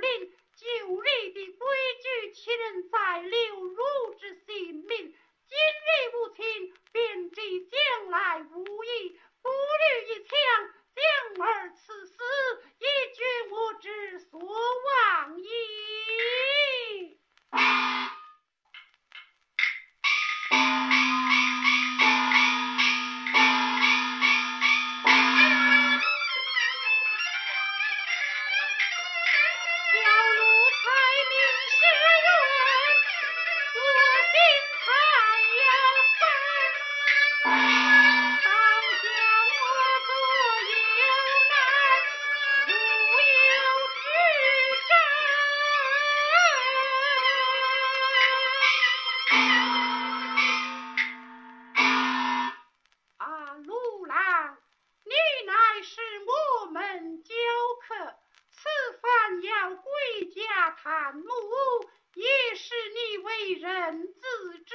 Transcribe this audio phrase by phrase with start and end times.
[0.00, 1.66] 旧日的规
[2.02, 5.14] 矩，岂能再留汝之性命？
[5.48, 9.54] 今日无亲，便知将来无义，不如
[10.12, 10.30] 一枪
[10.94, 12.17] 将儿刺死。
[60.88, 61.22] 产母，
[62.14, 64.74] 也是你为人自知。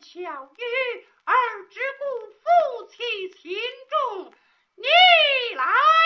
[0.00, 0.18] 巧
[0.56, 1.34] 遇而
[1.68, 3.52] 只顾夫妻情
[3.90, 4.32] 重
[4.76, 4.84] 你
[5.56, 5.99] 来。